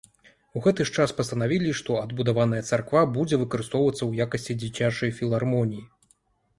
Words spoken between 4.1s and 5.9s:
якасці дзіцячай філармоніі.